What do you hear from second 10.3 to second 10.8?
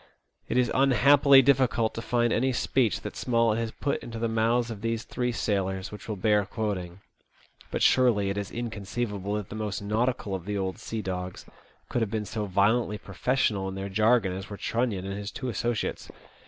of the 'old